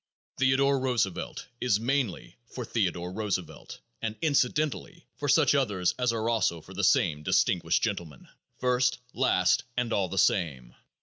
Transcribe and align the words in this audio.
Theodore 0.39 0.79
Roosevelt 0.79 1.45
is 1.59 1.79
mainly 1.79 2.35
for 2.47 2.65
Theodore 2.65 3.11
Roosevelt 3.13 3.81
and 4.01 4.15
incidentally 4.19 5.05
for 5.17 5.29
such 5.29 5.53
others 5.53 5.93
as 5.99 6.11
are 6.11 6.27
also 6.27 6.59
for 6.59 6.73
the 6.73 6.83
same 6.83 7.21
distinguished 7.21 7.83
gentleman, 7.83 8.27
first, 8.57 8.97
last 9.13 9.63
and 9.77 9.93
all 9.93 10.09
the 10.09 10.17
time. 10.17 10.73